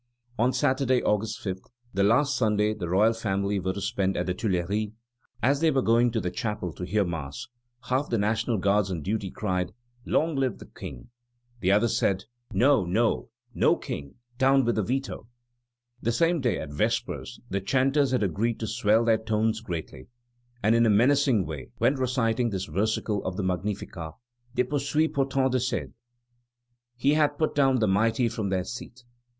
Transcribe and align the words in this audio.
On 0.39 0.51
Sunday, 0.51 0.99
August 1.03 1.39
5, 1.43 1.59
the 1.93 2.01
last 2.01 2.35
Sunday 2.35 2.73
the 2.73 2.89
royal 2.89 3.13
family 3.13 3.59
were 3.59 3.73
to 3.73 3.79
spend 3.81 4.17
at 4.17 4.25
the 4.25 4.33
Tuileries, 4.33 4.93
as 5.43 5.59
they 5.59 5.69
were 5.69 5.83
going 5.83 6.09
to 6.09 6.19
the 6.19 6.31
chapel 6.31 6.73
to 6.73 6.85
hear 6.87 7.05
Mass, 7.05 7.45
half 7.83 8.09
the 8.09 8.17
National 8.17 8.57
Guards 8.57 8.89
on 8.89 9.03
duty 9.03 9.29
cried: 9.29 9.73
"Long 10.03 10.35
live 10.35 10.57
the 10.57 10.65
King!" 10.65 11.11
The 11.59 11.71
others 11.71 11.99
said: 11.99 12.25
"No, 12.51 12.83
no; 12.83 13.29
no 13.53 13.75
King, 13.75 14.15
down 14.39 14.65
with 14.65 14.73
the 14.73 14.81
veto!" 14.81 15.27
The 16.01 16.11
same 16.11 16.41
day, 16.41 16.57
at 16.57 16.71
Vespers, 16.73 17.39
the 17.51 17.61
chanters 17.61 18.09
had 18.09 18.23
agreed 18.23 18.59
to 18.61 18.65
swell 18.67 19.05
their 19.05 19.19
tones 19.19 19.61
greatly, 19.61 20.07
and 20.63 20.73
in 20.73 20.87
a 20.87 20.89
menacing 20.89 21.45
way, 21.45 21.69
when 21.77 21.93
reciting 21.93 22.49
this 22.49 22.65
versicle 22.65 23.23
of 23.23 23.37
the 23.37 23.43
Magnificat: 23.43 24.13
Deposuit 24.55 25.13
potentes 25.13 25.51
de 25.51 25.59
sede 25.59 25.93
"He 26.97 27.13
hath 27.13 27.37
put 27.37 27.53
down 27.53 27.77
the 27.77 27.87
mighty 27.87 28.29
from 28.29 28.49
their 28.49 28.63
seat." 28.63 29.03